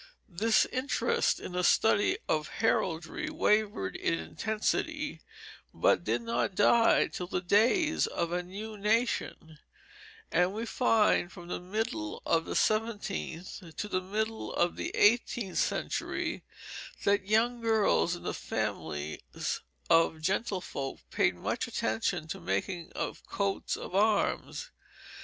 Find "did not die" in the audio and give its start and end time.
6.03-7.05